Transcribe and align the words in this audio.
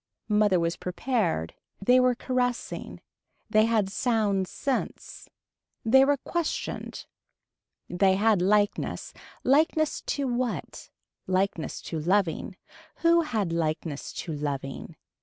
Mother 0.29 0.59
was 0.59 0.77
prepared. 0.77 1.53
They 1.79 1.99
were 1.99 2.15
caressing. 2.15 3.01
They 3.51 3.65
had 3.65 3.91
sound 3.91 4.47
sense. 4.47 5.29
They 5.85 6.03
were 6.05 6.17
questioned. 6.17 7.05
They 7.87 8.15
had 8.15 8.41
likeness. 8.41 9.13
Likeness 9.43 10.01
to 10.17 10.27
what. 10.27 10.89
Likeness 11.27 11.83
to 11.83 11.99
loving. 11.99 12.55
Who 13.05 13.21
had 13.21 13.53
likeness 13.53 14.11
to 14.23 14.33
loving. 14.33 14.95